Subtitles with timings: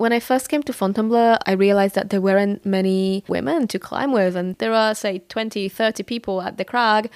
[0.00, 4.12] When I first came to Fontainebleau, I realized that there weren't many women to climb
[4.12, 7.10] with, and there are, say, 20, 30 people at the crag,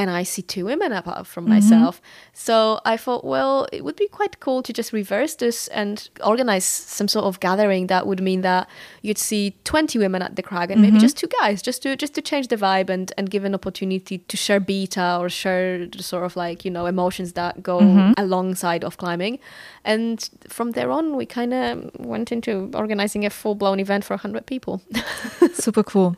[0.00, 1.54] and I see two women apart from mm-hmm.
[1.54, 2.00] myself.
[2.32, 6.64] So I thought, well, it would be quite cool to just reverse this and organize
[6.64, 8.66] some sort of gathering that would mean that
[9.02, 10.94] you'd see 20 women at the crag and mm-hmm.
[10.94, 13.54] maybe just two guys, just to just to change the vibe and and give an
[13.54, 17.80] opportunity to share beta or share the sort of like you know emotions that go
[17.80, 18.12] mm-hmm.
[18.16, 19.38] alongside of climbing.
[19.84, 24.14] And from there on, we kind of went into organizing a full blown event for
[24.14, 24.80] 100 people.
[25.52, 26.16] Super cool.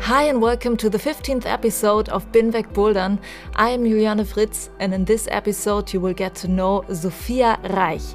[0.00, 3.18] Hi and welcome to the 15th episode of Binweg Bouldern.
[3.54, 8.14] I am Juliane Fritz and in this episode you will get to know Zofia Reych.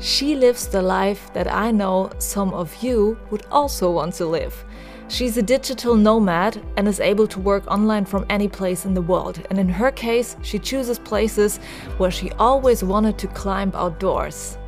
[0.00, 4.64] She lives the life that I know some of you would also want to live.
[5.08, 9.02] She's a digital nomad and is able to work online from any place in the
[9.02, 9.46] world.
[9.48, 11.58] And in her case, she chooses places
[11.98, 14.58] where she always wanted to climb outdoors.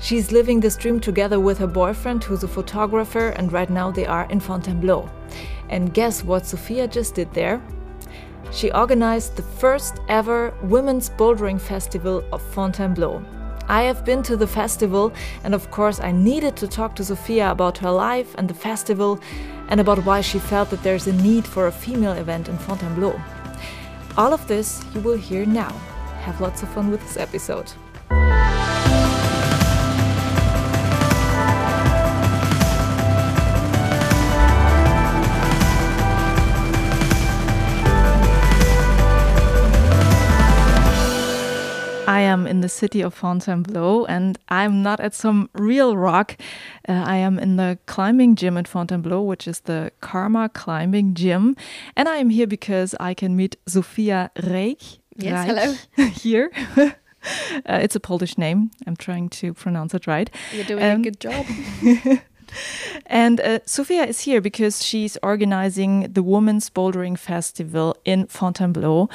[0.00, 4.06] She's living this dream together with her boyfriend, who's a photographer, and right now they
[4.06, 5.10] are in Fontainebleau.
[5.70, 7.62] And guess what Zofia just did there?
[8.52, 13.24] She organized the first ever Women's Bouldering Festival of Fontainebleau.
[13.68, 15.12] I have been to the festival,
[15.44, 19.20] and of course, I needed to talk to Zofia about her life and the festival,
[19.68, 23.20] and about why she felt that there's a need for a female event in Fontainebleau.
[24.16, 25.70] All of this you will hear now.
[26.22, 27.72] Have lots of fun with this episode.
[42.30, 46.36] Am in the city of Fontainebleau and I'm not at some real rock.
[46.88, 51.56] Uh, I am in the climbing gym at Fontainebleau, which is the Karma Climbing Gym.
[51.96, 54.98] And I am here because I can meet Zofia Reych.
[55.16, 56.08] Yes, Reych hello.
[56.22, 56.50] here.
[57.66, 58.70] uh, it's a Polish name.
[58.86, 60.30] I'm trying to pronounce it right.
[60.52, 61.46] You're doing um, a good job.
[63.06, 69.08] and uh, Zofia is here because she's organizing the Women's Bouldering Festival in Fontainebleau.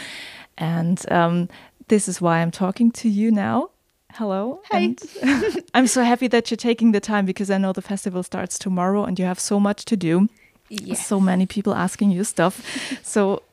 [0.58, 1.50] And um,
[1.88, 3.70] this is why I'm talking to you now.
[4.14, 4.62] Hello.
[4.72, 4.96] Hey.
[5.74, 9.04] I'm so happy that you're taking the time because I know the festival starts tomorrow
[9.04, 10.30] and you have so much to do.
[10.70, 11.06] Yes.
[11.06, 12.64] So many people asking you stuff.
[13.04, 13.44] so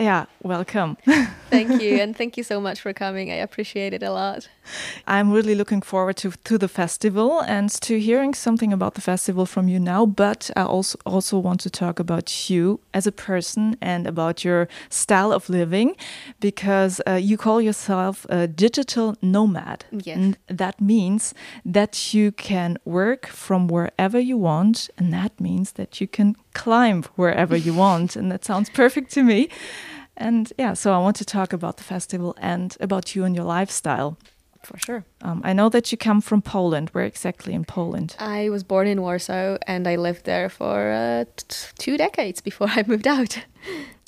[0.00, 0.96] yeah, welcome.
[1.50, 1.96] thank you.
[2.00, 3.30] And thank you so much for coming.
[3.30, 4.48] I appreciate it a lot.
[5.06, 9.44] I'm really looking forward to, to the festival and to hearing something about the festival
[9.44, 10.06] from you now.
[10.06, 14.68] But I also, also want to talk about you as a person and about your
[14.88, 15.96] style of living
[16.40, 19.84] because uh, you call yourself a digital nomad.
[19.90, 20.16] Yes.
[20.16, 21.34] And that means
[21.64, 24.88] that you can work from wherever you want.
[24.96, 28.16] And that means that you can climb wherever you want.
[28.16, 29.48] And that sounds perfect to me.
[30.16, 33.44] And yeah, so I want to talk about the festival and about you and your
[33.44, 34.18] lifestyle.
[34.62, 35.04] For sure.
[35.22, 36.90] Um, I know that you come from Poland.
[36.90, 38.14] Where exactly in Poland?
[38.18, 41.24] I was born in Warsaw and I lived there for uh,
[41.78, 43.38] two decades before I moved out.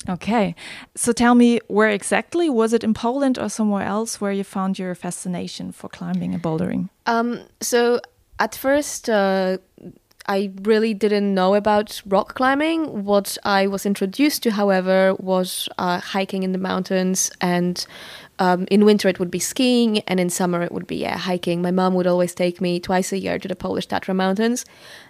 [0.09, 0.53] Okay.
[0.95, 2.49] So tell me, where exactly?
[2.49, 6.43] Was it in Poland or somewhere else where you found your fascination for climbing and
[6.43, 6.89] bouldering?
[7.05, 7.99] Um, so
[8.39, 9.57] at first, uh,
[10.25, 13.03] I really didn't know about rock climbing.
[13.03, 17.31] What I was introduced to, however, was uh, hiking in the mountains.
[17.41, 17.85] And
[18.39, 21.61] um, in winter, it would be skiing, and in summer, it would be yeah, hiking.
[21.61, 24.65] My mom would always take me twice a year to the Polish Tatra Mountains.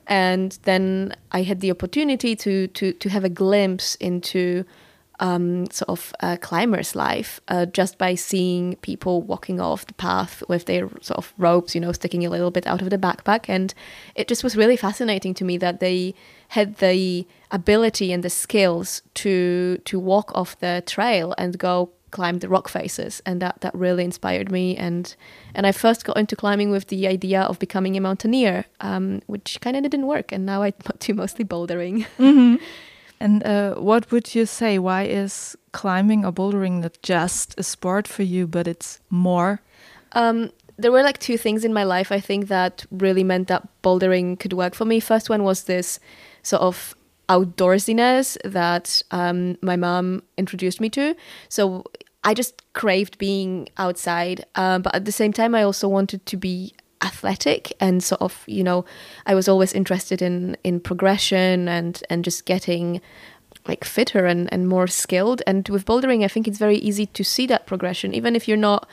[0.07, 4.65] And then I had the opportunity to, to, to have a glimpse into
[5.19, 10.43] um, sort of uh, climber's life uh, just by seeing people walking off the path
[10.47, 13.45] with their sort of ropes, you know, sticking a little bit out of the backpack.
[13.47, 13.73] And
[14.15, 16.15] it just was really fascinating to me that they
[16.49, 22.37] had the ability and the skills to to walk off the trail and go climb
[22.39, 25.15] the rock faces and that that really inspired me and
[25.55, 29.59] and I first got into climbing with the idea of becoming a mountaineer um, which
[29.61, 32.55] kind of didn't work and now I do mostly bouldering mm-hmm.
[33.23, 34.77] And uh, what would you say?
[34.77, 39.61] Why is climbing or bouldering not just a sport for you, but it's more?
[40.11, 43.65] Um, there were like two things in my life I think that really meant that
[43.81, 44.99] bouldering could work for me.
[44.99, 46.01] First one was this
[46.41, 46.95] sort of
[47.29, 51.15] outdoorsiness that um, my mom introduced me to.
[51.47, 51.85] So
[52.25, 56.35] I just craved being outside, um, but at the same time, I also wanted to
[56.35, 58.85] be athletic and sort of you know
[59.25, 63.01] I was always interested in in progression and and just getting
[63.67, 65.41] like fitter and, and more skilled.
[65.47, 68.13] And with bouldering I think it's very easy to see that progression.
[68.13, 68.89] Even if you're not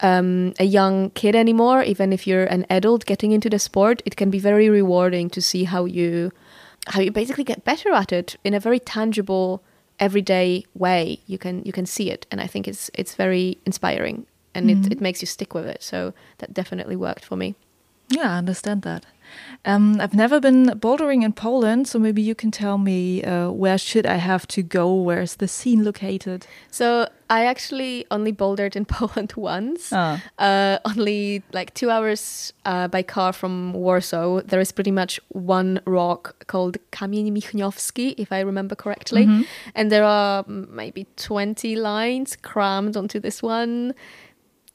[0.00, 4.16] um, a young kid anymore even if you're an adult getting into the sport it
[4.16, 6.32] can be very rewarding to see how you
[6.88, 9.62] how you basically get better at it in a very tangible
[9.98, 11.20] everyday way.
[11.26, 12.26] You can you can see it.
[12.30, 14.84] And I think it's it's very inspiring and mm-hmm.
[14.84, 17.54] it, it makes you stick with it so that definitely worked for me
[18.08, 19.06] yeah, I understand that.
[19.64, 23.78] Um, I've never been bouldering in Poland, so maybe you can tell me uh, where
[23.78, 24.94] should I have to go?
[24.94, 26.46] Where's the scene located?
[26.70, 29.90] So I actually only bouldered in Poland once.
[29.90, 30.22] Ah.
[30.38, 34.42] Uh, only like two hours uh, by car from Warsaw.
[34.42, 39.46] There is pretty much one rock called Kamień Michniowski, if I remember correctly, mm -hmm.
[39.74, 43.94] and there are maybe twenty lines crammed onto this one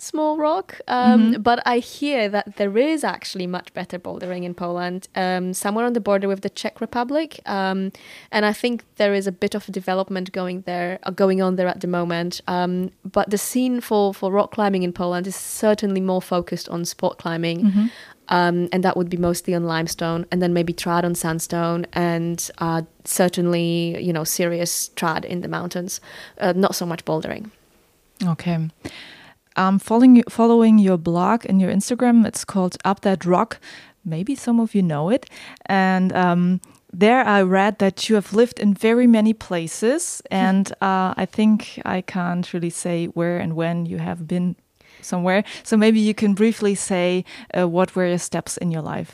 [0.02, 0.80] small rock.
[0.88, 1.42] Um, mm-hmm.
[1.42, 5.94] But I hear that there is actually much better bouldering in Poland, um, somewhere on
[5.94, 7.40] the border with the Czech Republic.
[7.46, 7.92] Um,
[8.32, 11.68] and I think there is a bit of development going there, uh, going on there
[11.68, 12.42] at the moment.
[12.48, 16.86] Um, but the scene for, for rock climbing in Poland is certainly more focused on
[16.86, 17.64] sport climbing.
[17.64, 17.86] Mm-hmm.
[18.32, 22.52] Um, and that would be mostly on limestone, and then maybe trad on sandstone, and
[22.60, 26.00] uh, certainly, you know, serious trad in the mountains.
[26.38, 27.50] Uh, not so much bouldering.
[28.24, 28.70] Okay.
[29.60, 32.26] I'm following following your blog and your Instagram.
[32.26, 33.60] It's called Up That Rock.
[34.06, 35.30] Maybe some of you know it.
[35.66, 36.62] And um,
[36.94, 41.82] there I read that you have lived in very many places, and uh, I think
[41.84, 44.56] I can't really say where and when you have been
[45.02, 45.44] somewhere.
[45.64, 47.26] So maybe you can briefly say
[47.58, 49.12] uh, what were your steps in your life.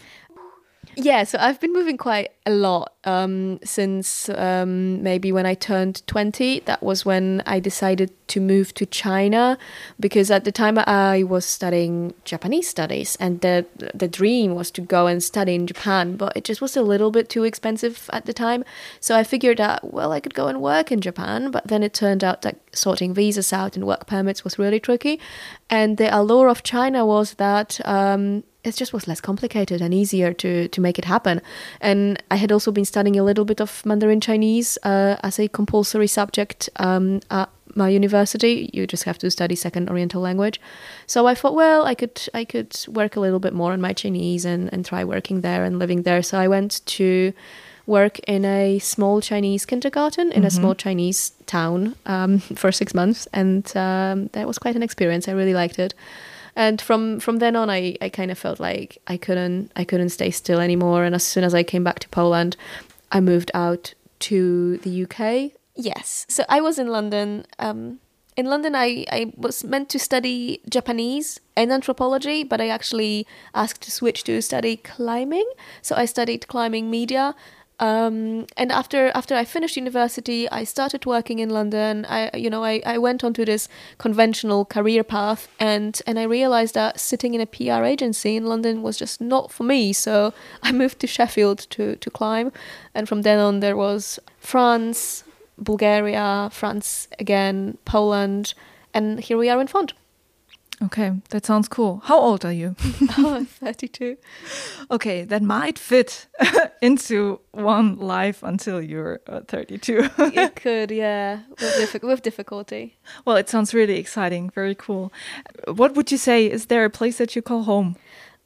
[0.97, 6.05] Yeah, so I've been moving quite a lot um, since um, maybe when I turned
[6.07, 6.61] 20.
[6.61, 9.57] That was when I decided to move to China
[9.99, 14.81] because at the time I was studying Japanese studies and the, the dream was to
[14.81, 18.25] go and study in Japan, but it just was a little bit too expensive at
[18.25, 18.63] the time.
[19.01, 21.93] So I figured out, well, I could go and work in Japan, but then it
[21.93, 25.19] turned out that sorting visas out and work permits was really tricky.
[25.69, 27.85] And the allure of China was that.
[27.85, 31.41] Um, it just was less complicated and easier to to make it happen.
[31.79, 35.47] And I had also been studying a little bit of Mandarin Chinese uh, as a
[35.47, 38.69] compulsory subject um, at my university.
[38.73, 40.59] You just have to study second Oriental language.
[41.07, 43.93] So I thought, well, I could I could work a little bit more on my
[43.93, 46.23] Chinese and and try working there and living there.
[46.23, 47.33] So I went to
[47.87, 50.47] work in a small Chinese kindergarten in mm-hmm.
[50.47, 55.27] a small Chinese town um, for six months, and um, that was quite an experience.
[55.27, 55.93] I really liked it
[56.55, 60.09] and from from then on I, I kind of felt like I couldn't I couldn't
[60.09, 61.03] stay still anymore.
[61.03, 62.55] And as soon as I came back to Poland
[63.11, 66.25] I moved out to the UK yes.
[66.29, 67.99] So I was in London um,
[68.37, 73.81] in London I, I was meant to study Japanese and anthropology but I actually asked
[73.81, 75.49] to switch to study climbing.
[75.81, 77.35] So I studied climbing media
[77.79, 82.05] um, and after after I finished university, I started working in London.
[82.07, 83.67] I you know I, I went onto this
[83.97, 88.81] conventional career path, and and I realized that sitting in a PR agency in London
[88.81, 89.91] was just not for me.
[89.91, 90.33] So
[90.63, 92.51] I moved to Sheffield to to climb,
[92.93, 95.25] and from then on there was France,
[95.57, 98.53] Bulgaria, France again, Poland,
[98.93, 99.93] and here we are in Font.
[100.81, 102.01] Okay, that sounds cool.
[102.03, 102.75] How old are you?
[103.17, 104.17] oh, 32.
[104.91, 106.27] Okay, that might fit
[106.81, 110.09] into one life until you're uh, 32.
[110.17, 112.97] it could, yeah, with, with difficulty.
[113.23, 114.49] Well, it sounds really exciting.
[114.49, 115.13] Very cool.
[115.67, 116.45] What would you say?
[116.45, 117.95] Is there a place that you call home?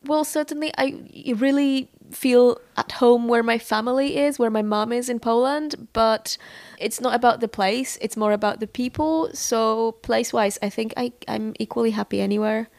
[0.05, 1.03] Well, certainly, I
[1.35, 6.37] really feel at home where my family is, where my mom is in Poland, but
[6.79, 9.29] it's not about the place, it's more about the people.
[9.33, 12.69] So place wise, I think I, I'm equally happy anywhere.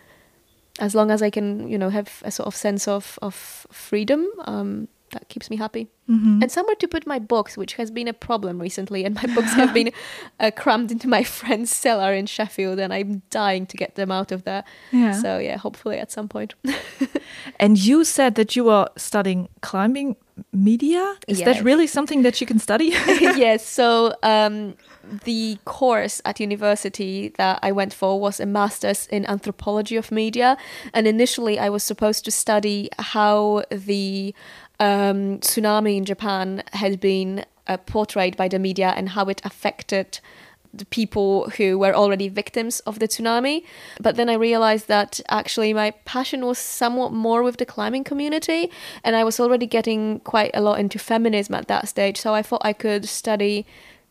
[0.78, 3.34] As long as I can, you know, have a sort of sense of, of
[3.70, 4.26] freedom.
[4.46, 5.88] Um, that keeps me happy.
[6.08, 6.42] Mm-hmm.
[6.42, 9.04] And somewhere to put my books, which has been a problem recently.
[9.04, 9.92] And my books have been
[10.40, 14.32] uh, crammed into my friend's cellar in Sheffield, and I'm dying to get them out
[14.32, 14.64] of there.
[14.90, 15.12] Yeah.
[15.12, 16.54] So, yeah, hopefully at some point.
[17.60, 20.16] and you said that you were studying climbing
[20.52, 21.16] media.
[21.28, 21.46] Is yes.
[21.46, 22.86] that really something that you can study?
[23.20, 23.66] yes.
[23.66, 24.74] So, um,
[25.24, 30.56] the course at university that I went for was a master's in anthropology of media.
[30.94, 34.34] And initially, I was supposed to study how the
[34.80, 40.18] um, tsunami in Japan has been uh, portrayed by the media and how it affected
[40.72, 43.64] the people who were already victims of the tsunami.
[44.00, 48.70] But then I realized that actually my passion was somewhat more with the climbing community,
[49.04, 52.18] and I was already getting quite a lot into feminism at that stage.
[52.18, 53.66] So I thought I could study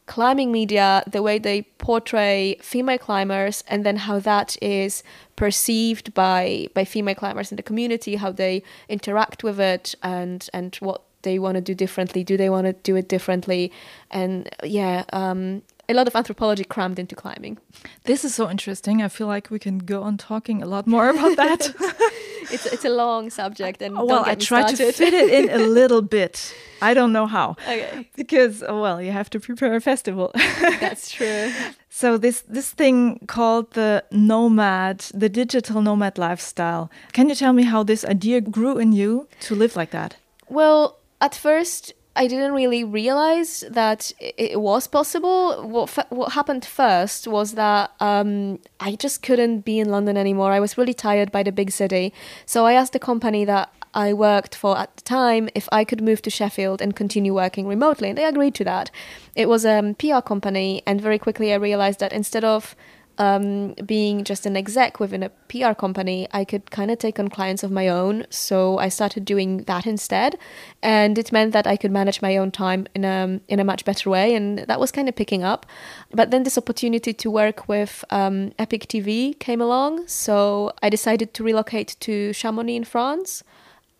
[0.09, 5.03] climbing media, the way they portray female climbers, and then how that is
[5.35, 10.75] perceived by by female climbers in the community, how they interact with it, and and
[10.77, 12.23] what they want to do differently.
[12.23, 13.71] Do they want to do it differently?
[14.09, 17.57] And yeah, um, a lot of anthropology crammed into climbing.
[18.03, 19.01] This is so interesting.
[19.01, 21.73] I feel like we can go on talking a lot more about that.
[22.51, 26.01] it's it's a long subject, and well, I try to fit it in a little
[26.01, 26.53] bit.
[26.81, 27.51] I don't know how.
[27.67, 28.07] Okay.
[28.15, 30.31] Because well, you have to prepare a festival.
[30.79, 31.51] That's true.
[31.89, 36.89] So this this thing called the nomad, the digital nomad lifestyle.
[37.13, 40.17] Can you tell me how this idea grew in you to live like that?
[40.47, 45.65] Well, at first I didn't really realize that it was possible.
[45.65, 50.51] What what happened first was that um, I just couldn't be in London anymore.
[50.51, 52.11] I was really tired by the big city,
[52.45, 56.01] so I asked the company that I worked for at the time if I could
[56.01, 58.91] move to Sheffield and continue working remotely, and they agreed to that.
[59.33, 62.75] It was a PR company, and very quickly I realized that instead of
[63.19, 67.27] um, being just an exec within a PR company, I could kind of take on
[67.27, 68.25] clients of my own.
[68.29, 70.37] So I started doing that instead,
[70.81, 73.83] and it meant that I could manage my own time in a in a much
[73.83, 75.65] better way, and that was kind of picking up.
[76.11, 81.33] But then this opportunity to work with um, Epic TV came along, so I decided
[81.33, 83.43] to relocate to Chamonix in France,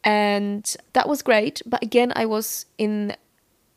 [0.04, 1.62] and that was great.
[1.66, 3.16] But again, I was in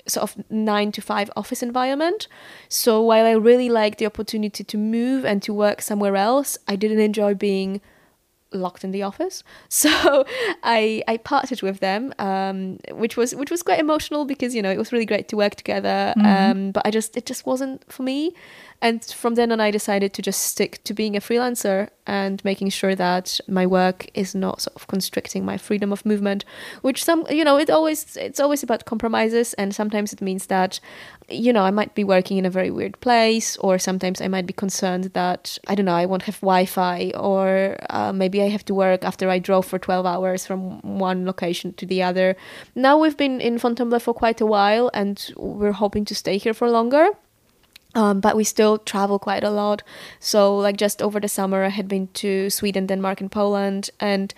[0.06, 2.28] sort of nine to five office environment.
[2.68, 6.76] So while I really liked the opportunity to move and to work somewhere else, I
[6.76, 7.80] didn't enjoy being
[8.54, 9.42] locked in the office.
[9.68, 10.24] So
[10.62, 14.70] I I parted with them, um, which was which was quite emotional because you know
[14.70, 16.14] it was really great to work together.
[16.16, 16.26] Mm-hmm.
[16.26, 18.32] Um, but I just it just wasn't for me.
[18.82, 22.70] And from then on, I decided to just stick to being a freelancer and making
[22.70, 26.44] sure that my work is not sort of constricting my freedom of movement.
[26.82, 30.80] Which some, you know, it always it's always about compromises, and sometimes it means that,
[31.32, 34.46] you know, I might be working in a very weird place, or sometimes I might
[34.46, 38.64] be concerned that I don't know, I won't have Wi-Fi, or uh, maybe I have
[38.66, 42.36] to work after I drove for twelve hours from one location to the other.
[42.74, 46.54] Now we've been in Fontainebleau for quite a while, and we're hoping to stay here
[46.54, 47.08] for longer.
[47.94, 49.82] Um, but we still travel quite a lot.
[50.18, 53.90] So, like, just over the summer, I had been to Sweden, Denmark, and Poland.
[54.00, 54.32] And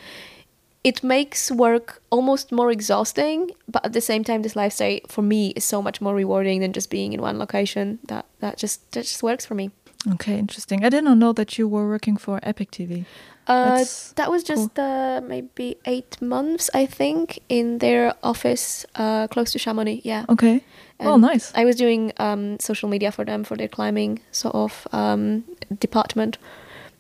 [0.85, 3.50] it makes work almost more exhausting.
[3.67, 6.73] But at the same time, this lifestyle for me is so much more rewarding than
[6.73, 7.99] just being in one location.
[8.07, 9.71] That, that, just, that just works for me.
[10.12, 10.85] Okay, interesting.
[10.85, 13.07] I did not know that you were working for Epic TV.
[13.47, 13.85] Uh,
[14.17, 14.85] that was just cool.
[14.85, 20.00] uh, maybe eight months, I think, in their office uh, close to Chamonix.
[20.05, 20.25] Yeah.
[20.29, 20.62] Okay.
[20.99, 21.53] And oh, nice.
[21.55, 25.45] I was doing um, social media for them for their climbing sort of um,
[25.79, 26.38] department.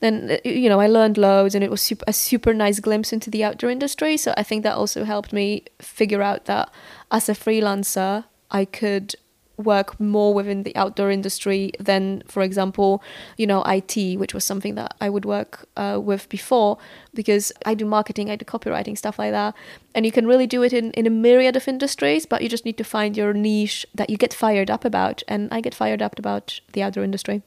[0.00, 3.12] Then uh, you know I learned loads, and it was super, a super nice glimpse
[3.12, 4.16] into the outdoor industry.
[4.16, 6.70] So I think that also helped me figure out that
[7.10, 9.14] as a freelancer, I could
[9.56, 13.02] work more within the outdoor industry than, for example,
[13.36, 16.78] you know, IT, which was something that I would work uh, with before
[17.14, 19.54] because I do marketing, I do copywriting, stuff like that.
[19.94, 22.64] And you can really do it in, in a myriad of industries, but you just
[22.64, 25.22] need to find your niche that you get fired up about.
[25.28, 27.42] And I get fired up about the outdoor industry.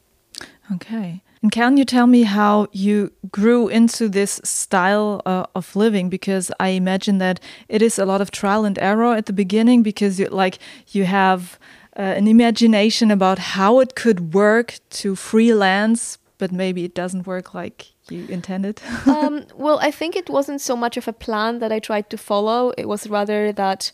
[0.72, 1.22] Okay.
[1.42, 6.10] And can you tell me how you grew into this style uh, of living?
[6.10, 9.84] Because I imagine that it is a lot of trial and error at the beginning
[9.84, 11.60] because you like you have
[11.98, 17.54] uh, an imagination about how it could work to freelance, but maybe it doesn't work
[17.54, 18.82] like you intended?
[19.06, 22.18] um, well, I think it wasn't so much of a plan that I tried to
[22.18, 22.72] follow.
[22.78, 23.92] It was rather that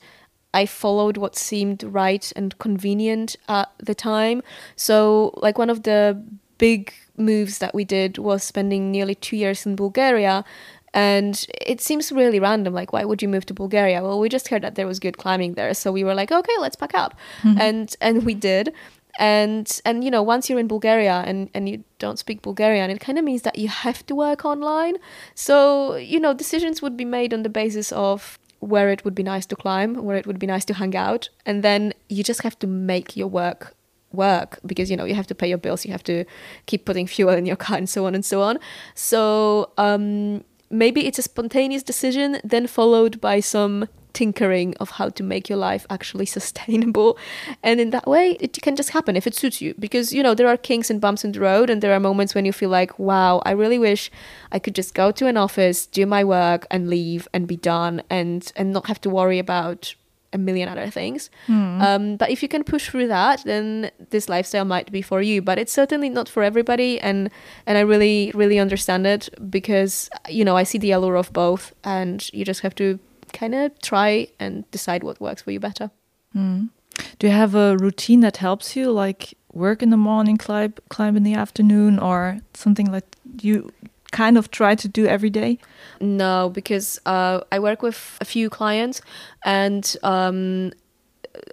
[0.53, 4.43] I followed what seemed right and convenient at the time.
[4.75, 6.21] So, like, one of the
[6.57, 10.43] big moves that we did was spending nearly two years in Bulgaria
[10.93, 12.73] and it seems really random.
[12.73, 14.01] Like, why would you move to Bulgaria?
[14.03, 16.53] Well, we just heard that there was good climbing there, so we were like, okay,
[16.59, 17.59] let's pack up, mm-hmm.
[17.59, 18.73] and and we did.
[19.19, 22.99] And and you know, once you're in Bulgaria and and you don't speak Bulgarian, it
[22.99, 24.97] kind of means that you have to work online.
[25.35, 29.23] So you know, decisions would be made on the basis of where it would be
[29.23, 32.43] nice to climb, where it would be nice to hang out, and then you just
[32.43, 33.75] have to make your work
[34.13, 36.23] work because you know you have to pay your bills you have to
[36.65, 38.59] keep putting fuel in your car and so on and so on
[38.95, 40.43] so um
[40.73, 45.57] maybe it's a spontaneous decision, then followed by some tinkering of how to make your
[45.57, 47.17] life actually sustainable.
[47.61, 49.73] And in that way, it can just happen if it suits you.
[49.79, 52.35] Because, you know, there are kinks and bumps in the road, and there are moments
[52.35, 54.11] when you feel like, wow, I really wish
[54.51, 58.03] I could just go to an office, do my work, and leave and be done
[58.09, 59.95] and, and not have to worry about
[60.33, 61.29] a million other things.
[61.47, 61.81] Mm.
[61.81, 65.41] Um, but if you can push through that, then this lifestyle might be for you.
[65.41, 67.29] But it's certainly not for everybody, and
[67.65, 71.73] and I really really understand it because you know I see the allure of both,
[71.83, 72.99] and you just have to
[73.31, 75.91] kind of try and decide what works for you better.
[76.35, 76.69] Mm.
[77.19, 78.91] Do you have a routine that helps you?
[78.91, 83.71] Like work in the morning, climb climb in the afternoon, or something like you
[84.13, 85.57] kind of try to do every day?
[85.99, 89.01] No, because uh, I work with a few clients,
[89.43, 90.71] and um,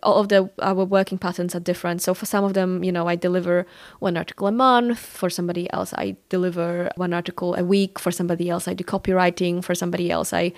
[0.02, 2.02] all of the our working patterns are different.
[2.02, 3.66] So for some of them, you know, I deliver
[3.98, 4.98] one article a month.
[4.98, 7.98] For somebody else, I deliver one article a week.
[7.98, 9.64] For somebody else, I do copywriting.
[9.64, 10.52] For somebody else, I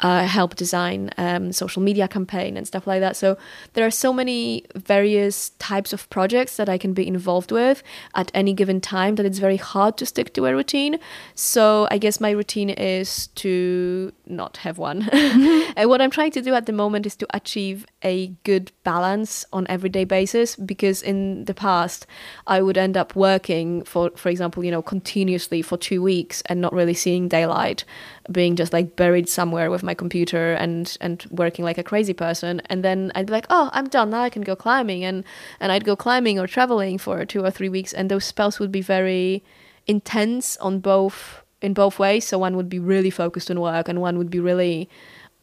[0.00, 3.16] uh, help design um, social media campaign and stuff like that.
[3.16, 3.36] So
[3.72, 7.82] there are so many various types of projects that I can be involved with
[8.14, 10.98] at any given time that it's very hard to stick to a routine.
[11.34, 15.08] So I guess my routine is to not have one.
[15.12, 19.44] and what I'm trying to do at the moment is to achieve a good balance
[19.52, 22.06] on everyday basis because in the past
[22.46, 26.60] I would end up working for for example you know continuously for 2 weeks and
[26.60, 27.84] not really seeing daylight
[28.30, 32.60] being just like buried somewhere with my computer and and working like a crazy person.
[32.66, 34.10] And then I'd be like oh I'm done.
[34.10, 35.04] Now I can go climbing.
[35.04, 35.24] And
[35.60, 38.72] and I'd go climbing or traveling for 2 or 3 weeks and those spells would
[38.72, 39.42] be very
[39.86, 42.26] intense on both in both ways.
[42.26, 44.88] So one would be really focused on work and one would be really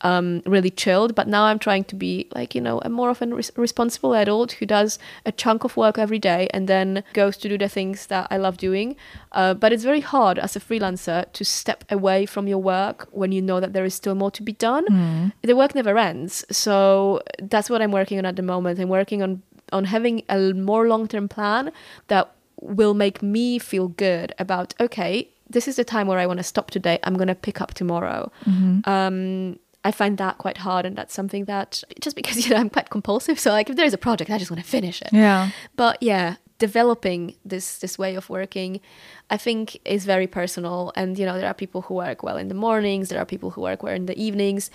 [0.01, 1.15] um, really chilled.
[1.15, 4.13] But now I'm trying to be like, you know, a more of a res- responsible
[4.13, 7.69] adult who does a chunk of work every day and then goes to do the
[7.69, 8.95] things that I love doing.
[9.31, 13.31] Uh, but it's very hard as a freelancer to step away from your work when
[13.31, 14.85] you know that there is still more to be done.
[14.87, 15.33] Mm.
[15.41, 16.45] The work never ends.
[16.51, 18.79] So that's what I'm working on at the moment.
[18.79, 21.71] I'm working on on having a more long-term plan
[22.07, 26.37] that will make me feel good about okay this is the time where I want
[26.37, 26.99] to stop today.
[27.03, 28.31] I'm going to pick up tomorrow.
[28.45, 28.89] Mm-hmm.
[28.89, 32.71] Um, I find that quite hard, and that's something that just because you know I'm
[32.71, 35.09] quite compulsive, so like if there is a project, I just want to finish it.
[35.13, 35.51] Yeah.
[35.75, 38.81] But yeah, developing this this way of working,
[39.29, 42.47] I think is very personal, and you know there are people who work well in
[42.47, 44.71] the mornings, there are people who work well in the evenings.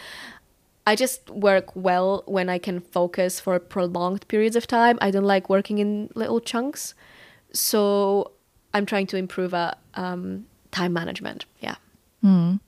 [0.87, 4.97] I just work well when I can focus for prolonged periods of time.
[5.01, 6.95] I don't like working in little chunks,
[7.53, 8.31] so
[8.73, 11.47] I'm trying to improve at um, time management.
[11.61, 11.75] Yeah.
[12.25, 12.61] Mm.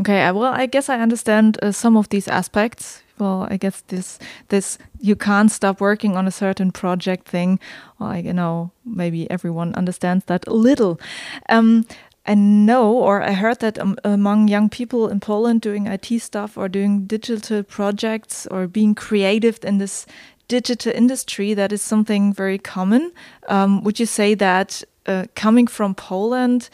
[0.00, 3.02] Okay, well, I guess I understand uh, some of these aspects.
[3.18, 7.58] Well, I guess this this you can't stop working on a certain project thing.
[7.98, 11.00] Well, I, you know, maybe everyone understands that a little.
[11.48, 11.86] Um,
[12.26, 16.58] I know, or I heard that um, among young people in Poland doing IT stuff
[16.58, 20.06] or doing digital projects or being creative in this
[20.48, 23.12] digital industry, that is something very common.
[23.48, 26.68] Um, would you say that uh, coming from Poland?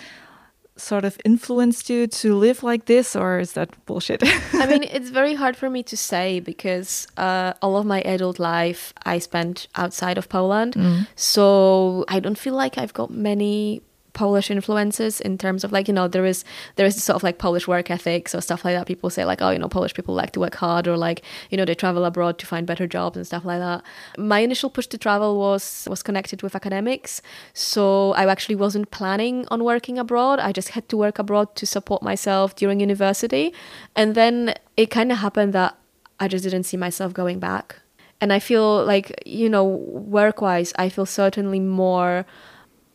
[0.76, 4.22] Sort of influenced you to live like this, or is that bullshit?
[4.54, 8.38] I mean, it's very hard for me to say because uh, all of my adult
[8.38, 10.74] life I spent outside of Poland.
[10.74, 11.06] Mm.
[11.16, 13.82] So I don't feel like I've got many
[14.12, 16.44] Polish influences in terms of like you know there is
[16.76, 18.86] there is sort of like Polish work ethics or stuff like that.
[18.86, 21.56] People say like oh you know Polish people like to work hard or like you
[21.56, 23.82] know they travel abroad to find better jobs and stuff like that.
[24.18, 27.22] My initial push to travel was was connected with academics,
[27.54, 30.40] so I actually wasn't planning on working abroad.
[30.40, 33.54] I just had to work abroad to support myself during university,
[33.96, 35.76] and then it kind of happened that
[36.20, 37.76] I just didn't see myself going back.
[38.20, 42.26] And I feel like you know work wise, I feel certainly more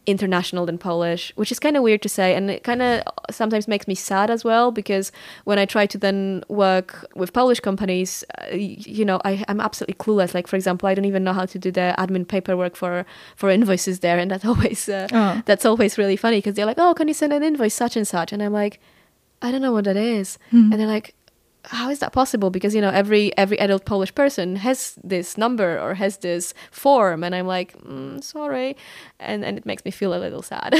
[0.08, 2.34] international than Polish, which is kind of weird to say.
[2.34, 5.12] And it kind of sometimes makes me sad as well because
[5.44, 9.96] when I try to then work with Polish companies, uh, you know, I, I'm absolutely
[9.96, 10.34] clueless.
[10.34, 13.50] Like, for example, I don't even know how to do the admin paperwork for, for
[13.50, 14.18] invoices there.
[14.18, 15.44] And that's always, uh, oh.
[15.46, 18.08] that's always really funny because they're like, oh, can you send an invoice such and
[18.08, 18.32] such?
[18.32, 18.80] And I'm like,
[19.42, 20.40] I don't know what that is.
[20.48, 20.72] Mm-hmm.
[20.72, 21.14] And they're like,
[21.66, 22.50] how is that possible?
[22.50, 27.24] Because you know every every adult polish person has this number or has this form
[27.24, 28.76] and i'm like mm, sorry
[29.20, 30.76] and and it makes me feel a little sad.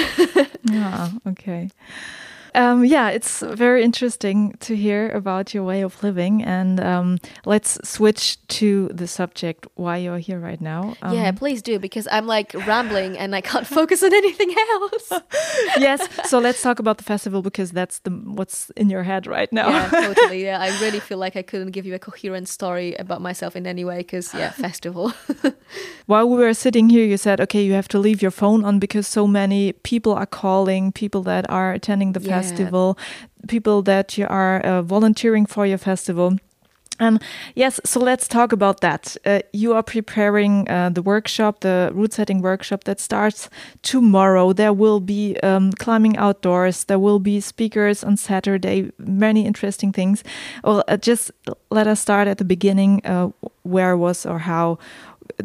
[0.64, 1.70] Yeah okay
[2.58, 6.44] um, yeah, it's very interesting to hear about your way of living.
[6.44, 10.96] And um, let's switch to the subject why you're here right now.
[11.04, 15.12] Um, yeah, please do, because I'm like rambling and I can't focus on anything else.
[15.78, 19.54] yes, so let's talk about the festival because that's the what's in your head right
[19.54, 19.70] now.
[19.70, 20.38] Yeah, totally.
[20.48, 23.68] Yeah, I really feel like I couldn't give you a coherent story about myself in
[23.68, 25.14] any way because, yeah, festival.
[26.06, 28.80] While we were sitting here, you said, okay, you have to leave your phone on
[28.80, 32.30] because so many people are calling, people that are attending the yeah.
[32.30, 32.98] festival festival,
[33.48, 36.38] people that you are uh, volunteering for your festival.
[37.00, 37.20] Um,
[37.56, 39.16] yes, so let's talk about that.
[39.26, 43.50] Uh, you are preparing uh, the workshop, the route setting workshop that starts
[43.84, 44.54] tomorrow.
[44.54, 50.24] There will be um, climbing outdoors, there will be speakers on Saturday, many interesting things.
[50.64, 51.32] Well, uh, just
[51.70, 53.06] let us start at the beginning.
[53.06, 53.30] Uh,
[53.64, 54.80] where was or how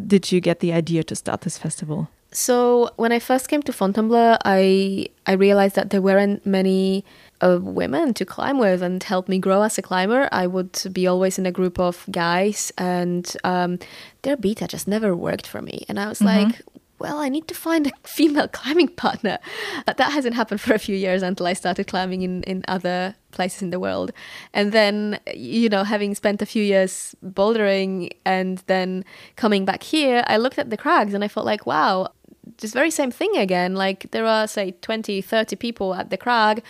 [0.06, 2.08] did you get the idea to start this festival?
[2.32, 7.04] So when I first came to Fontainebleau, I I realized that there weren't many
[7.42, 10.28] uh, women to climb with and help me grow as a climber.
[10.32, 13.78] I would be always in a group of guys, and um,
[14.22, 15.84] their beta just never worked for me.
[15.88, 16.48] And I was mm-hmm.
[16.48, 16.62] like,
[17.02, 19.38] well, I need to find a female climbing partner.
[19.84, 23.16] But that hasn't happened for a few years until I started climbing in, in other
[23.32, 24.12] places in the world.
[24.54, 29.04] And then, you know, having spent a few years bouldering and then
[29.36, 32.12] coming back here, I looked at the crags and I felt like, wow,
[32.58, 33.74] this very same thing again.
[33.74, 36.62] Like there are, say, 20, 30 people at the crag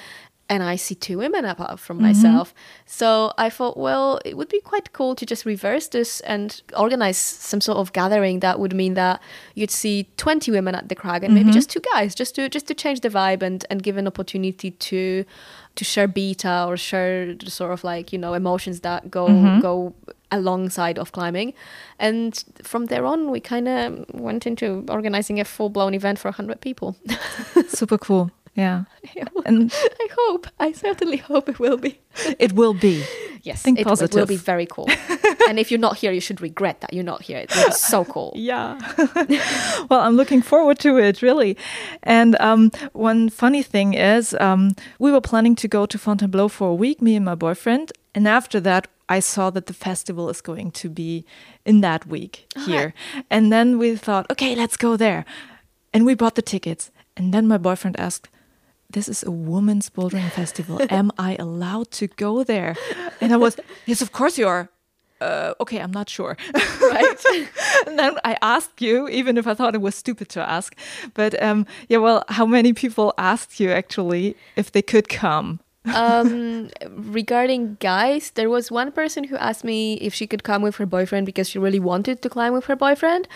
[0.53, 2.09] and I see two women apart from mm-hmm.
[2.09, 2.53] myself.
[2.85, 7.17] So I thought, well, it would be quite cool to just reverse this and organize
[7.17, 9.23] some sort of gathering that would mean that
[9.55, 11.47] you'd see 20 women at the crag and mm-hmm.
[11.47, 14.07] maybe just two guys, just to just to change the vibe and and give an
[14.07, 15.25] opportunity to
[15.75, 19.61] to share beta or share the sort of like you know emotions that go mm-hmm.
[19.61, 19.95] go
[20.33, 21.55] alongside of climbing
[21.99, 26.61] and from there on we kind of went into organizing a full-blown event for 100
[26.61, 26.97] people
[27.69, 28.85] super cool yeah.
[29.47, 32.01] And I hope, I certainly hope it will be.
[32.39, 33.05] it will be.
[33.43, 34.15] Yes, Think it, positive.
[34.15, 34.89] it will be very cool.
[35.49, 37.39] and if you're not here, you should regret that you're not here.
[37.39, 38.33] It will be so cool.
[38.43, 38.79] Yeah.
[39.89, 41.57] well, I'm looking forward to it, really.
[42.03, 46.69] And um, one funny thing is, um, we were planning to go to Fontainebleau for
[46.69, 47.93] a week, me and my boyfriend.
[48.15, 51.25] And after that, I saw that the festival is going to be
[51.65, 52.95] in that week here.
[53.31, 55.25] And then we thought, okay, let's go there.
[55.93, 56.91] And we bought the tickets.
[57.17, 58.29] And then my boyfriend asked,
[58.91, 60.81] this is a women's bouldering festival.
[60.91, 62.77] Am I allowed to go there?
[63.21, 64.69] And I was, yes, of course you are.
[65.21, 66.37] Uh, okay, I'm not sure.
[66.55, 67.17] right.
[67.87, 70.77] and then I asked you, even if I thought it was stupid to ask.
[71.15, 75.61] But um, yeah, well, how many people asked you actually if they could come?
[75.87, 80.77] Um, regarding guys, there was one person who asked me if she could come with
[80.77, 83.27] her boyfriend because she really wanted to climb with her boyfriend.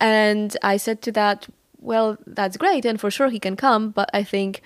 [0.00, 1.48] And I said to that,
[1.80, 2.84] well, that's great.
[2.84, 3.90] And for sure he can come.
[3.90, 4.62] But I think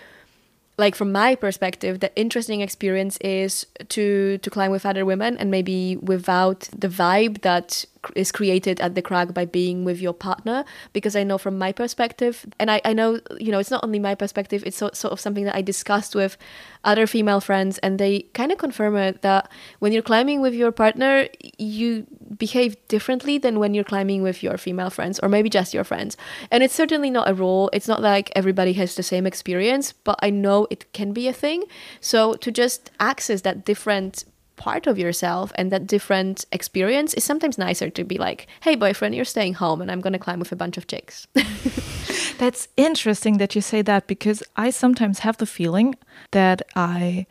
[0.79, 5.51] like from my perspective the interesting experience is to to climb with other women and
[5.51, 10.65] maybe without the vibe that is created at the crag by being with your partner
[10.93, 13.99] because i know from my perspective and i, I know you know it's not only
[13.99, 16.37] my perspective it's so, sort of something that i discussed with
[16.85, 20.73] other female friends and they kind of confirm it that when you're climbing with your
[20.73, 22.07] partner you
[22.39, 26.17] behave differently than when you're climbing with your female friends or maybe just your friends.
[26.51, 30.19] And it's certainly not a rule it's not like everybody has the same experience but
[30.23, 31.65] i know it can be a thing.
[32.01, 34.25] So to just access that different
[34.57, 39.15] part of yourself and that different experience is sometimes nicer to be like, hey, boyfriend,
[39.15, 41.27] you're staying home and I'm going to climb with a bunch of chicks.
[42.39, 45.95] That's interesting that you say that because I sometimes have the feeling
[46.33, 47.27] that I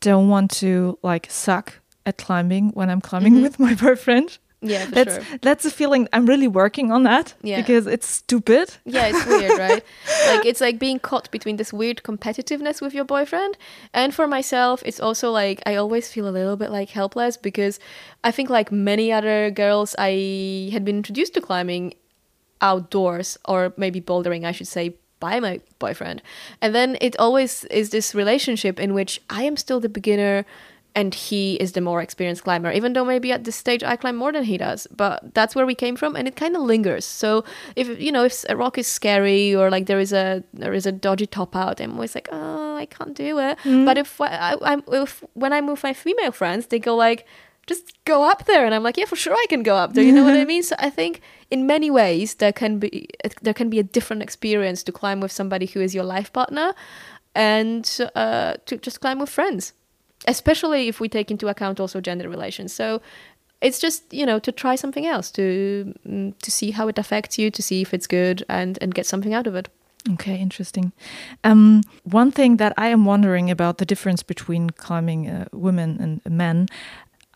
[0.00, 3.42] don't want to like suck at climbing when I'm climbing mm -hmm.
[3.42, 4.38] with my boyfriend.
[4.62, 5.38] Yeah, that's sure.
[5.40, 7.34] that's a feeling I'm really working on that.
[7.42, 7.60] Yeah.
[7.60, 8.74] because it's stupid.
[8.84, 9.82] Yeah, it's weird, right?
[10.26, 13.56] like it's like being caught between this weird competitiveness with your boyfriend,
[13.94, 17.78] and for myself, it's also like I always feel a little bit like helpless because
[18.22, 21.94] I think like many other girls, I had been introduced to climbing
[22.60, 26.22] outdoors or maybe bouldering, I should say, by my boyfriend,
[26.60, 30.44] and then it always is this relationship in which I am still the beginner
[30.94, 34.16] and he is the more experienced climber even though maybe at this stage i climb
[34.16, 37.04] more than he does but that's where we came from and it kind of lingers.
[37.04, 37.44] So
[37.76, 40.86] if you know if a rock is scary or like there is a there is
[40.86, 43.58] a dodgy top out i'm always like oh i can't do it.
[43.64, 43.84] Mm.
[43.84, 47.26] but if I, I if when i move my female friends they go like
[47.66, 50.04] just go up there and i'm like yeah for sure i can go up there
[50.04, 50.62] you know what i mean?
[50.62, 53.08] So i think in many ways there can be
[53.42, 56.74] there can be a different experience to climb with somebody who is your life partner
[57.34, 57.84] and
[58.16, 59.72] uh, to just climb with friends
[60.26, 62.72] especially if we take into account also gender relations.
[62.72, 63.00] So
[63.60, 67.38] it's just you know to try something else to mm, to see how it affects
[67.38, 69.68] you, to see if it's good, and and get something out of it.
[70.12, 70.92] Okay, interesting.
[71.44, 76.36] Um, one thing that I am wondering about the difference between climbing uh, women and
[76.36, 76.68] men,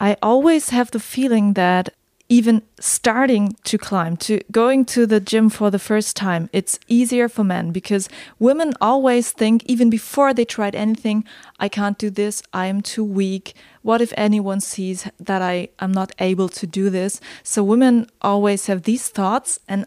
[0.01, 1.91] I always have the feeling that
[2.29, 7.29] even starting to climb, to going to the gym for the first time, it's easier
[7.29, 8.09] for men because
[8.39, 11.25] women always think, even before they tried anything,
[11.61, 13.55] I can't do this, I am too weak.
[13.83, 17.21] What if anyone sees that I am not able to do this?
[17.43, 19.87] So women always have these thoughts, and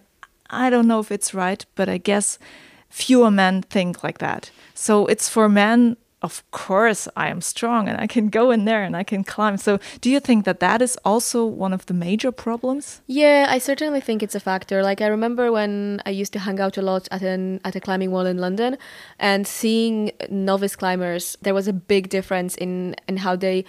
[0.50, 2.38] I don't know if it's right, but I guess
[2.90, 4.52] fewer men think like that.
[4.76, 8.84] So it's for men of course I am strong and I can go in there
[8.84, 9.58] and I can climb.
[9.58, 13.02] So, do you think that that is also one of the major problems?
[13.06, 14.82] Yeah, I certainly think it's a factor.
[14.82, 17.80] Like I remember when I used to hang out a lot at an at a
[17.80, 18.78] climbing wall in London
[19.20, 23.64] and seeing novice climbers, there was a big difference in in how they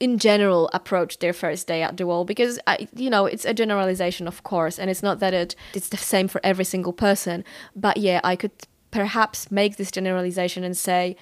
[0.00, 3.54] in general approach their first day at the wall because I, you know it's a
[3.54, 7.44] generalization of course and it's not that it it's the same for every single person
[7.76, 8.50] but yeah I could
[8.90, 11.16] perhaps make this generalization and say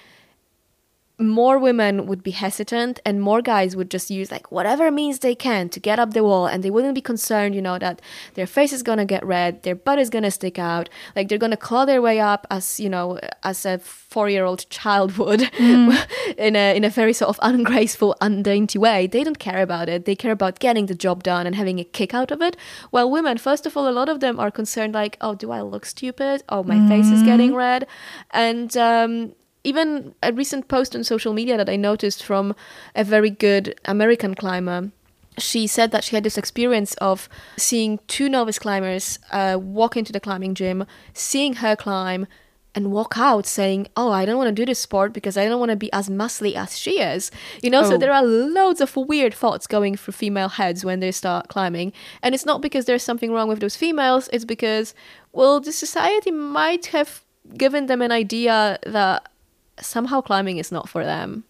[1.19, 5.35] more women would be hesitant and more guys would just use like whatever means they
[5.35, 8.01] can to get up the wall and they wouldn't be concerned you know that
[8.33, 11.29] their face is going to get red their butt is going to stick out like
[11.29, 15.41] they're going to claw their way up as you know as a 4-year-old child would
[15.41, 16.35] mm.
[16.37, 20.05] in a in a very sort of ungraceful undainty way they don't care about it
[20.05, 22.57] they care about getting the job done and having a kick out of it
[22.89, 25.61] while women first of all a lot of them are concerned like oh do I
[25.61, 26.87] look stupid oh my mm.
[26.87, 27.57] face is getting mm.
[27.57, 27.85] red
[28.31, 32.55] and um even a recent post on social media that I noticed from
[32.95, 34.91] a very good American climber.
[35.37, 40.11] She said that she had this experience of seeing two novice climbers uh, walk into
[40.13, 42.27] the climbing gym, seeing her climb,
[42.75, 45.59] and walk out saying, Oh, I don't want to do this sport because I don't
[45.59, 47.31] want to be as muscly as she is.
[47.61, 47.89] You know, oh.
[47.89, 51.93] so there are loads of weird thoughts going through female heads when they start climbing.
[52.21, 54.93] And it's not because there's something wrong with those females, it's because,
[55.31, 57.23] well, the society might have
[57.57, 59.29] given them an idea that
[59.79, 61.43] somehow climbing is not for them.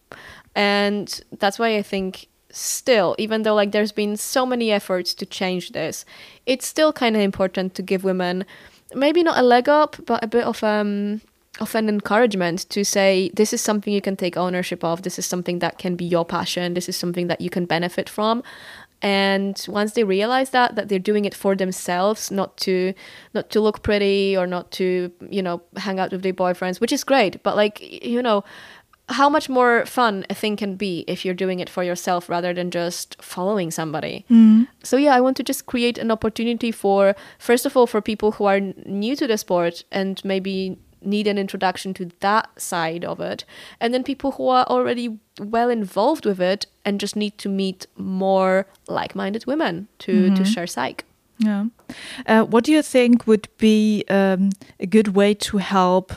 [0.55, 5.25] And that's why I think still, even though like there's been so many efforts to
[5.25, 6.05] change this,
[6.45, 8.45] it's still kind of important to give women
[8.95, 11.21] maybe not a leg up, but a bit of um
[11.59, 15.03] of an encouragement to say this is something you can take ownership of.
[15.03, 16.73] This is something that can be your passion.
[16.73, 18.43] This is something that you can benefit from
[19.03, 22.93] and once they realize that that they're doing it for themselves not to
[23.33, 26.91] not to look pretty or not to you know hang out with their boyfriends which
[26.91, 28.43] is great but like you know
[29.09, 32.53] how much more fun a thing can be if you're doing it for yourself rather
[32.53, 34.25] than just following somebody.
[34.29, 34.67] Mm.
[34.81, 38.31] So yeah, I want to just create an opportunity for first of all for people
[38.31, 43.19] who are new to the sport and maybe need an introduction to that side of
[43.19, 43.45] it.
[43.79, 47.87] And then people who are already well involved with it and just need to meet
[47.97, 50.35] more like minded women to, mm-hmm.
[50.35, 51.05] to share psych.
[51.39, 51.65] Yeah.
[52.25, 56.13] Uh, what do you think would be um, a good way to help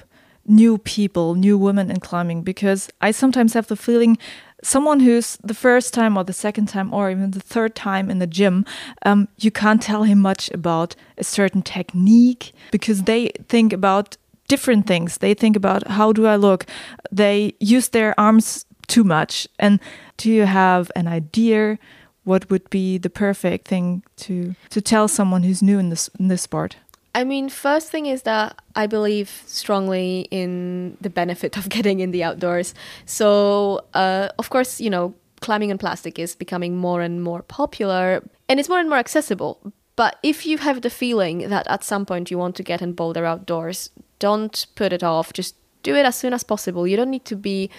[0.46, 2.42] new people, new women in climbing?
[2.42, 4.18] Because I sometimes have the feeling
[4.62, 8.18] someone who's the first time or the second time or even the third time in
[8.18, 8.64] the gym,
[9.04, 14.16] um, you can't tell him much about a certain technique because they think about
[14.48, 15.18] different things.
[15.18, 16.66] They think about how do I look?
[17.12, 19.48] They use their arms too much.
[19.58, 19.80] And
[20.16, 21.78] do you have an idea
[22.24, 26.28] what would be the perfect thing to to tell someone who's new in this in
[26.28, 26.76] this sport?
[27.14, 32.10] I mean, first thing is that I believe strongly in the benefit of getting in
[32.10, 32.74] the outdoors.
[33.06, 38.22] So, uh, of course, you know, climbing on plastic is becoming more and more popular
[38.48, 39.72] and it's more and more accessible.
[39.96, 42.92] But if you have the feeling that at some point you want to get in
[42.92, 45.32] boulder outdoors, don't put it off.
[45.32, 46.86] Just do it as soon as possible.
[46.86, 47.70] You don't need to be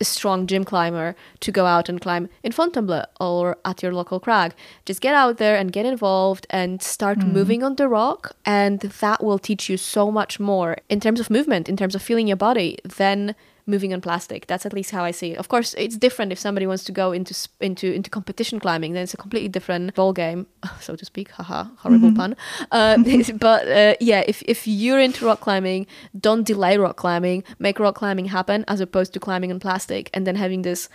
[0.00, 4.18] a strong gym climber to go out and climb in Fontainebleau or at your local
[4.18, 4.54] crag.
[4.86, 7.32] Just get out there and get involved and start mm.
[7.32, 11.28] moving on the rock, and that will teach you so much more in terms of
[11.28, 13.34] movement, in terms of feeling your body, than
[13.70, 14.46] moving on plastic.
[14.46, 15.38] That's at least how I see it.
[15.38, 18.92] Of course, it's different if somebody wants to go into into into competition climbing.
[18.92, 20.46] Then it's a completely different ball game,
[20.80, 21.30] so to speak.
[21.30, 22.16] Haha, horrible mm-hmm.
[22.16, 22.36] pun.
[22.70, 22.98] Uh,
[23.38, 25.86] but uh, yeah, if if you're into rock climbing,
[26.18, 27.44] don't delay rock climbing.
[27.58, 30.88] Make rock climbing happen as opposed to climbing on plastic and then having this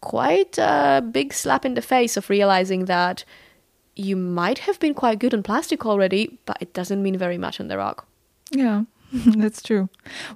[0.00, 3.24] quite uh, big slap in the face of realizing that
[3.96, 7.60] you might have been quite good on plastic already, but it doesn't mean very much
[7.60, 8.06] on the rock.
[8.50, 9.88] Yeah, that's true.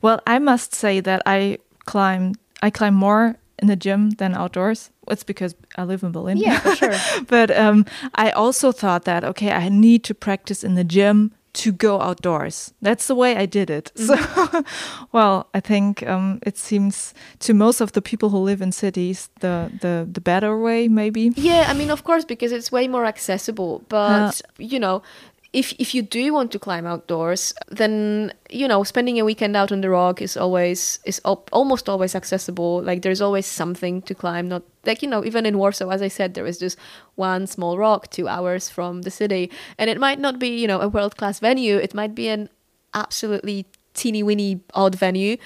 [0.03, 4.91] Well, I must say that I climb I climb more in the gym than outdoors.
[5.09, 6.37] It's because I live in Berlin.
[6.37, 6.95] Yeah, for sure.
[7.29, 11.71] but um, I also thought that okay, I need to practice in the gym to
[11.71, 12.73] go outdoors.
[12.81, 13.93] That's the way I did it.
[13.95, 14.51] Mm -hmm.
[14.51, 14.63] So,
[15.13, 19.29] well, I think um, it seems to most of the people who live in cities
[19.41, 21.33] the the the better way, maybe.
[21.37, 23.81] Yeah, I mean, of course, because it's way more accessible.
[23.89, 25.03] But uh, you know,
[25.53, 29.71] if if you do want to climb outdoors, then you know spending a weekend out
[29.71, 32.83] on the rock is always is op- almost always accessible.
[32.83, 34.49] Like there's always something to climb.
[34.49, 36.79] Not like you know even in Warsaw, as I said, there is just
[37.17, 40.81] one small rock two hours from the city, and it might not be you know
[40.81, 41.77] a world class venue.
[41.77, 42.49] It might be an
[42.95, 45.37] absolutely teeny weeny odd venue,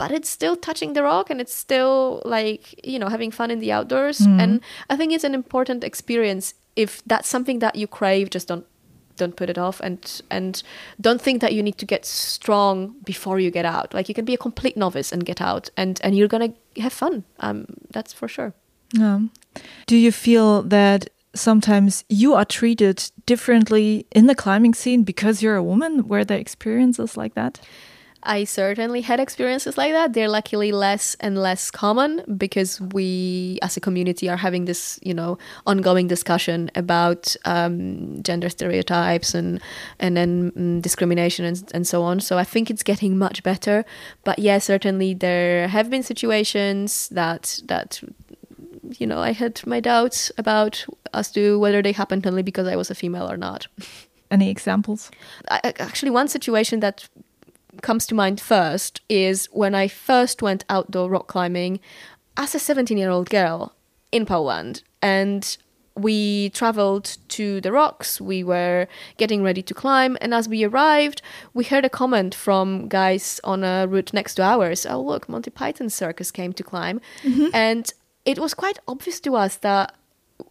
[0.00, 3.58] but it's still touching the rock and it's still like you know having fun in
[3.58, 4.40] the outdoors mm.
[4.40, 8.64] and i think it's an important experience if that's something that you crave just don't
[9.20, 10.62] don't put it off and and
[11.00, 13.94] don't think that you need to get strong before you get out.
[13.94, 16.92] Like you can be a complete novice and get out and and you're gonna have
[16.92, 18.52] fun um that's for sure.
[18.92, 19.20] Yeah.
[19.86, 21.00] do you feel that
[21.34, 26.40] sometimes you are treated differently in the climbing scene because you're a woman were there
[26.40, 27.60] experiences like that
[28.22, 30.12] I certainly had experiences like that.
[30.12, 35.14] They're luckily less and less common because we, as a community, are having this, you
[35.14, 39.60] know, ongoing discussion about um, gender stereotypes and
[39.98, 42.20] and then um, discrimination and, and so on.
[42.20, 43.84] So I think it's getting much better.
[44.24, 48.02] But yeah, certainly there have been situations that that
[48.98, 52.76] you know I had my doubts about as to whether they happened only because I
[52.76, 53.66] was a female or not.
[54.30, 55.10] Any examples?
[55.50, 57.08] I, actually, one situation that
[57.82, 61.80] comes to mind first is when I first went outdoor rock climbing
[62.36, 63.74] as a 17 year old girl
[64.12, 64.82] in Poland.
[65.02, 65.56] And
[65.96, 71.20] we traveled to the rocks, we were getting ready to climb, and as we arrived,
[71.52, 75.50] we heard a comment from guys on a route next to ours oh, look, Monty
[75.50, 77.00] Python Circus came to climb.
[77.22, 77.48] Mm-hmm.
[77.52, 77.92] And
[78.24, 79.94] it was quite obvious to us that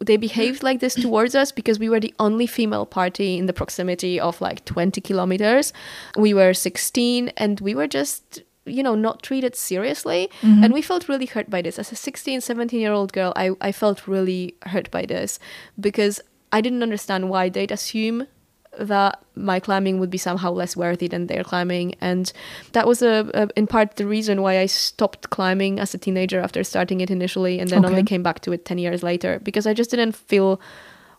[0.04, 3.52] they behaved like this towards us because we were the only female party in the
[3.52, 5.72] proximity of like 20 kilometers.
[6.16, 10.62] We were 16 and we were just you know not treated seriously mm-hmm.
[10.62, 13.52] and we felt really hurt by this as a 16 17 year old girl I,
[13.60, 15.38] I felt really hurt by this
[15.80, 16.20] because
[16.52, 18.26] i didn't understand why they'd assume
[18.78, 22.32] that my climbing would be somehow less worthy than their climbing and
[22.72, 26.40] that was a, a, in part the reason why i stopped climbing as a teenager
[26.40, 27.88] after starting it initially and then okay.
[27.88, 30.60] only came back to it 10 years later because i just didn't feel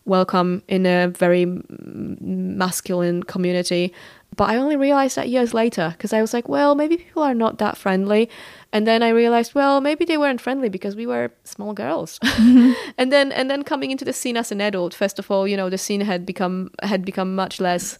[0.04, 1.46] welcome in a very
[1.78, 3.92] masculine community
[4.36, 7.34] but I only realized that years later because I was like, well, maybe people are
[7.34, 8.30] not that friendly.
[8.72, 12.18] And then I realized, well, maybe they weren't friendly because we were small girls.
[12.20, 12.72] Mm-hmm.
[12.98, 15.56] and then and then coming into the scene as an adult, first of all, you
[15.56, 17.98] know, the scene had become had become much less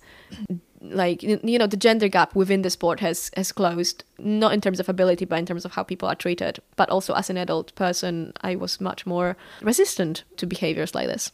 [0.81, 4.81] like you know the gender gap within the sport has has closed not in terms
[4.81, 7.73] of ability but in terms of how people are treated but also as an adult
[7.77, 11.31] person i was much more resistant to behaviors like this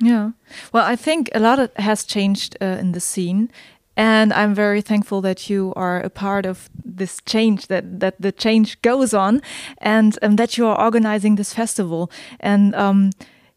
[0.00, 0.30] yeah
[0.72, 3.50] well i think a lot has changed uh, in the scene
[3.96, 8.32] and I'm very thankful that you are a part of this change, that, that the
[8.32, 9.42] change goes on,
[9.78, 12.10] and um, that you are organizing this festival.
[12.38, 13.10] And um,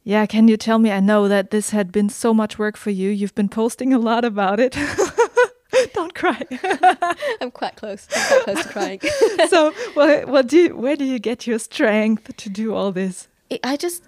[0.04, 0.92] yeah, can you tell me?
[0.92, 3.10] I know that this had been so much work for you.
[3.10, 4.78] You've been posting a lot about it.
[5.94, 6.42] Don't cry.
[7.42, 8.08] I'm quite close.
[8.16, 9.00] I'm quite close to crying.
[9.50, 13.28] so, what, what do you, where do you get your strength to do all this?
[13.64, 14.04] I just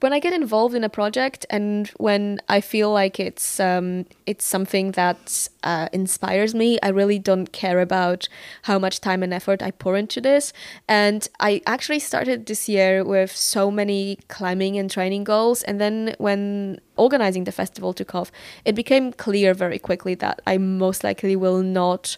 [0.00, 4.44] when I get involved in a project and when I feel like it's um, it's
[4.44, 8.28] something that uh, inspires me, I really don't care about
[8.62, 10.52] how much time and effort I pour into this.
[10.86, 16.14] And I actually started this year with so many climbing and training goals, and then
[16.18, 18.30] when organizing the festival took off,
[18.64, 22.16] it became clear very quickly that I most likely will not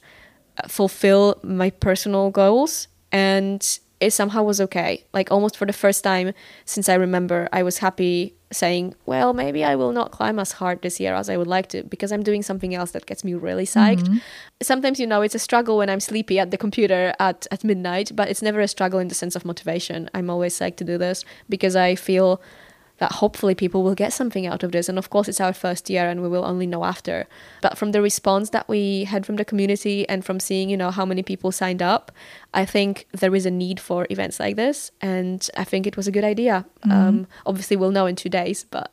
[0.59, 5.04] uh, fulfill my personal goals and it somehow was okay.
[5.12, 6.32] Like almost for the first time
[6.64, 10.82] since I remember, I was happy saying, well, maybe I will not climb as hard
[10.82, 13.34] this year as I would like to because I'm doing something else that gets me
[13.34, 14.02] really psyched.
[14.02, 14.18] Mm-hmm.
[14.62, 18.10] Sometimes, you know, it's a struggle when I'm sleepy at the computer at, at midnight,
[18.14, 20.10] but it's never a struggle in the sense of motivation.
[20.14, 22.40] I'm always psyched to do this because I feel
[23.00, 24.88] that hopefully people will get something out of this.
[24.88, 27.26] And of course, it's our first year and we will only know after.
[27.62, 30.90] But from the response that we had from the community and from seeing, you know,
[30.90, 32.12] how many people signed up,
[32.52, 34.92] I think there is a need for events like this.
[35.00, 36.66] And I think it was a good idea.
[36.84, 36.92] Mm-hmm.
[36.92, 38.92] Um, obviously, we'll know in two days, but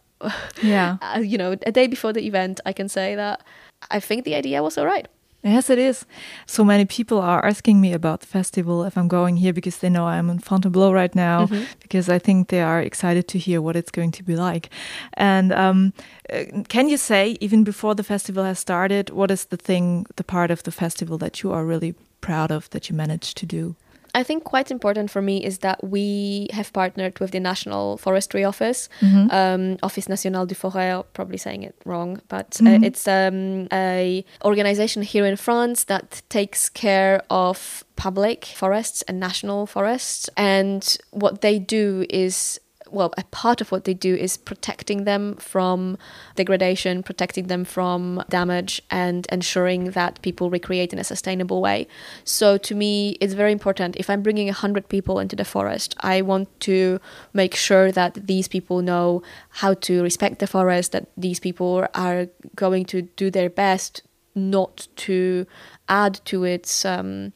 [0.63, 3.43] yeah, uh, you know, a day before the event, I can say that
[3.91, 5.07] I think the idea was all right.
[5.47, 6.05] Yes, it is.
[6.45, 9.89] So many people are asking me about the festival if I'm going here because they
[9.89, 11.65] know I'm in Fontainebleau right now, mm -hmm.
[11.79, 14.69] because I think they are excited to hear what it's going to be like.
[15.13, 15.93] And um,
[16.33, 20.23] uh, can you say, even before the festival has started, what is the thing, the
[20.23, 23.75] part of the festival that you are really proud of that you managed to do?
[24.13, 28.43] I think quite important for me is that we have partnered with the National Forestry
[28.43, 29.29] Office, mm-hmm.
[29.31, 31.03] um, Office National du Forêt.
[31.13, 32.83] Probably saying it wrong, but mm-hmm.
[32.83, 39.19] uh, it's um, a organization here in France that takes care of public forests and
[39.19, 40.29] national forests.
[40.37, 42.59] And what they do is
[42.91, 45.97] well, a part of what they do is protecting them from
[46.35, 51.87] degradation, protecting them from damage, and ensuring that people recreate in a sustainable way.
[52.23, 53.95] So, to me, it's very important.
[53.95, 56.99] If I'm bringing 100 people into the forest, I want to
[57.33, 62.27] make sure that these people know how to respect the forest, that these people are
[62.55, 64.01] going to do their best
[64.35, 65.45] not to
[65.89, 66.85] add to its.
[66.85, 67.33] Um,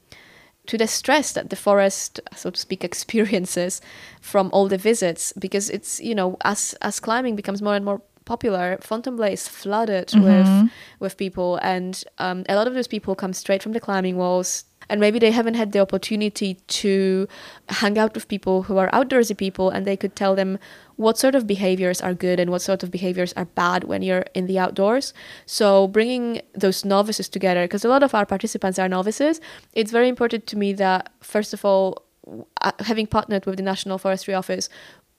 [0.68, 3.82] to the stress that the forest, so to speak, experiences
[4.22, 8.02] from all the visits, because it's you know as as climbing becomes more and more
[8.26, 10.24] popular, Fontainebleau is flooded mm-hmm.
[10.24, 14.18] with with people, and um, a lot of those people come straight from the climbing
[14.18, 14.66] walls.
[14.92, 17.26] And maybe they haven't had the opportunity to
[17.70, 20.60] hang out with people who are outdoorsy people and they could tell them
[20.98, 24.26] what sort of behaviors are good and what sort of behaviors are bad when you're
[24.34, 25.14] in the outdoors.
[25.46, 29.40] So, bringing those novices together, because a lot of our participants are novices,
[29.72, 32.04] it's very important to me that, first of all,
[32.62, 34.70] uh, having partnered with the National Forestry Office,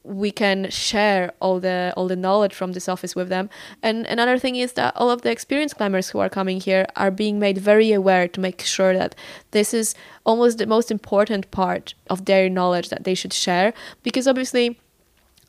[0.05, 3.49] we can share all the all the knowledge from this office with them.
[3.83, 7.11] And another thing is that all of the experienced climbers who are coming here are
[7.11, 9.15] being made very aware to make sure that
[9.53, 9.95] this is
[10.25, 13.73] almost the most important part of their knowledge that they should share.
[14.03, 14.79] Because obviously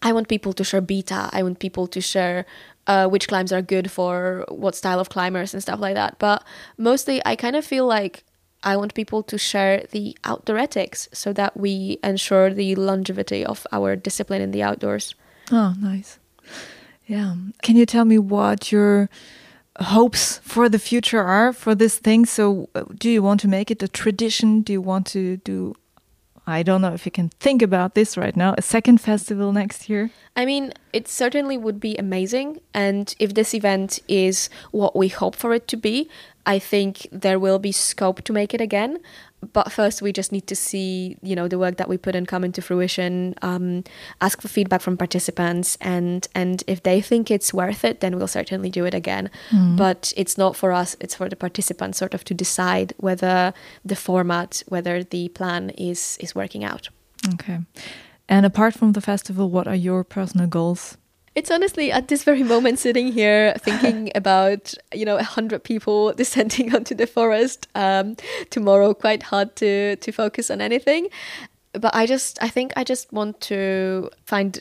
[0.02, 1.30] I want people to share beta.
[1.32, 2.46] I want people to share
[2.86, 6.20] uh, which climbs are good for what style of climbers and stuff like that.
[6.20, 6.44] But
[6.78, 8.24] mostly I kind of feel like
[8.64, 13.68] I want people to share the outdoor ethics so that we ensure the longevity of
[13.72, 15.16] our discipline in the outdoors.
[15.52, 16.20] Oh, nice.
[17.06, 17.36] Yeah.
[17.62, 19.10] Can you tell me what your
[19.80, 22.26] hopes for the future are for this thing?
[22.26, 24.62] So, uh, do you want to make it a tradition?
[24.62, 25.76] Do you want to do
[26.46, 28.54] I don't know if you can think about this right now.
[28.58, 30.12] A second festival next year?
[30.36, 32.60] I mean, it certainly would be amazing.
[32.74, 36.10] And if this event is what we hope for it to be,
[36.46, 39.00] I think there will be scope to make it again.
[39.52, 42.26] But first, we just need to see, you know, the work that we put in
[42.26, 43.36] come into fruition.
[43.42, 43.84] Um,
[44.22, 48.28] ask for feedback from participants, and and if they think it's worth it, then we'll
[48.28, 49.30] certainly do it again.
[49.50, 49.76] Mm.
[49.76, 53.96] But it's not for us; it's for the participants, sort of, to decide whether the
[53.98, 56.88] format, whether the plan is is working out.
[57.34, 57.60] Okay.
[58.30, 60.98] And apart from the festival, what are your personal goals
[61.36, 66.14] it's honestly at this very moment sitting here thinking about you know a hundred people
[66.22, 68.16] descending onto the forest um,
[68.50, 68.94] tomorrow.
[68.94, 71.08] Quite hard to to focus on anything,
[71.74, 74.60] but I just I think I just want to find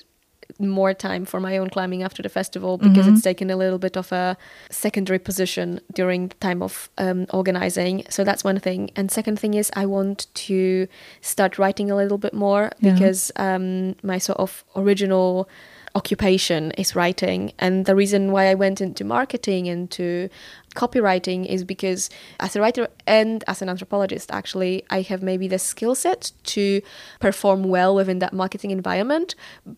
[0.59, 3.15] more time for my own climbing after the festival because mm-hmm.
[3.15, 4.37] it's taken a little bit of a
[4.71, 8.05] secondary position during the time of um, organizing.
[8.11, 8.91] So that's one thing.
[8.95, 10.87] And second thing is I want to
[11.21, 12.93] start writing a little bit more yeah.
[12.93, 15.49] because um, my sort of original
[15.95, 17.53] occupation is writing.
[17.59, 20.29] And the reason why I went into marketing and to
[20.75, 22.09] copywriting is because
[22.41, 26.81] as a writer and as an anthropologist actually i have maybe the skill set to
[27.21, 29.35] perform well within that marketing environment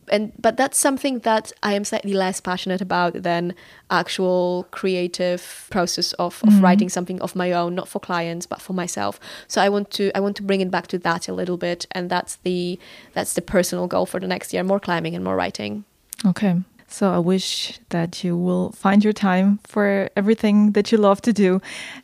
[0.08, 3.54] and but that's something that i am slightly less passionate about than
[3.90, 6.64] actual creative process of, of mm-hmm.
[6.64, 10.12] writing something of my own not for clients but for myself so i want to
[10.16, 12.78] i want to bring it back to that a little bit and that's the
[13.14, 15.84] that's the personal goal for the next year more climbing and more writing
[16.26, 16.62] Okay.
[16.86, 21.32] So I wish that you will find your time for everything that you love to
[21.32, 21.60] do.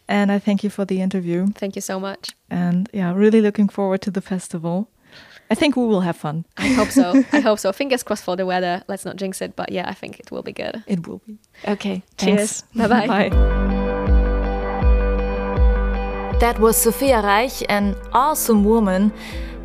[0.08, 1.46] And I thank you for the interview.
[1.54, 2.34] Thank you so much.
[2.50, 4.88] And yeah, really looking forward to the festival.
[5.48, 6.44] I think we will have fun.
[6.56, 7.24] I hope so.
[7.32, 7.72] I hope so.
[7.72, 8.82] Fingers crossed for the weather.
[8.88, 10.82] Let's not jinx it, but yeah, I think it will be good.
[10.86, 11.38] It will be.
[11.66, 12.02] Okay.
[12.18, 12.62] Cheers.
[12.74, 13.06] Bye-bye.
[13.06, 13.30] Bye.
[16.40, 19.12] That was Zofia Reych, an awesome woman,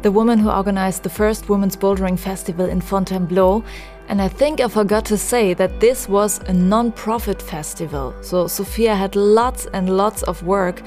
[0.01, 3.63] the woman who organized the first Women's Bouldering Festival in Fontainebleau
[4.07, 8.13] and I think I forgot to say that this was a non profit festival.
[8.21, 10.81] So Zofia had lots and lots of work,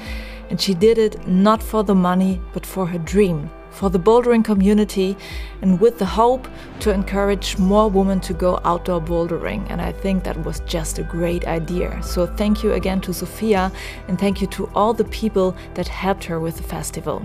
[0.49, 4.43] and she did it not for the money, but for her dream, for the bouldering
[4.43, 5.17] community,
[5.61, 6.47] and with the hope
[6.79, 9.65] to encourage more women to go outdoor bouldering.
[9.69, 12.01] And I think that was just a great idea.
[12.01, 13.71] So thank you again to Zofia,
[14.07, 17.21] and thank you to all the people that helped her with the festival.